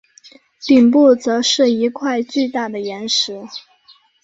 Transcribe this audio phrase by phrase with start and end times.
[0.65, 3.43] 顶部则是一块巨大的岩石。